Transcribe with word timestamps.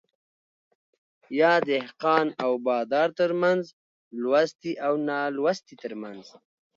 يا 1.39 1.53
دهقان 1.67 2.27
او 2.43 2.51
بادار 2.65 3.09
ترمنځ 3.19 3.63
،لوستي 4.21 4.73
او 4.85 4.93
نالوستي 5.07 5.75
ترمنځ 5.83 6.23